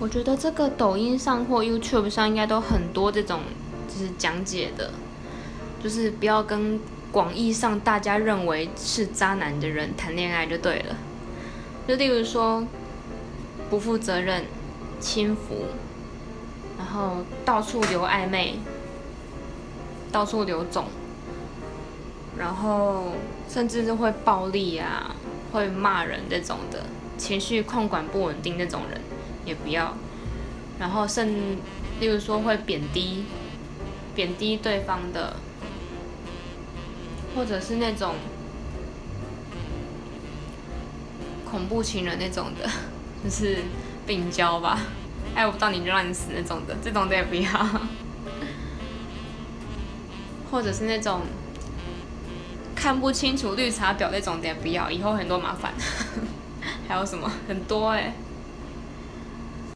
[0.00, 3.40] 我觉得这个抖音上或 YouTube 上应该都很多这种
[3.88, 4.92] 就是讲解的，
[5.82, 6.78] 就是不要跟
[7.10, 10.96] 广义上大家认为是渣男的人谈恋爱就对了。
[11.88, 12.64] 就例如说
[13.68, 14.44] 不负责任、
[15.00, 15.64] 轻浮，
[16.78, 18.60] 然后到处留暧昧、
[20.12, 20.84] 到处留种，
[22.38, 23.14] 然后
[23.48, 25.16] 甚至是会暴力啊、
[25.50, 26.84] 会骂人这种的，
[27.16, 29.00] 情绪控管不稳定那种人。
[29.48, 29.96] 也不要，
[30.78, 31.56] 然后甚，
[32.00, 33.24] 例如说会贬低，
[34.14, 35.36] 贬低对方的，
[37.34, 38.14] 或者是那种
[41.50, 42.68] 恐怖情人那种的，
[43.24, 43.60] 就是
[44.06, 44.78] 病娇吧，
[45.34, 47.48] 爱不到你就让你死那种的，这种的也不要，
[50.50, 51.22] 或者是那种
[52.76, 55.72] 看不清楚绿茶婊那种的也不要，以后很多麻烦，
[56.86, 57.32] 还有什么？
[57.48, 58.12] 很多哎。